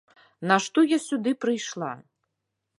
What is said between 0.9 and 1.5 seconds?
я сюды